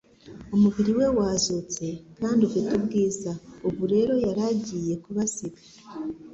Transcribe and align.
umubiri 0.55 0.91
we 0.99 1.05
wazutse 1.17 1.85
kandi 2.19 2.41
ufite 2.47 2.69
ubwiza. 2.77 3.31
Ubu 3.67 3.83
rero 3.93 4.13
yari 4.25 4.41
agiye 4.51 4.93
kubasiga. 5.03 5.59